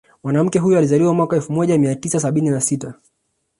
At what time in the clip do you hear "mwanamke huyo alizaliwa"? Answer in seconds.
0.23-1.13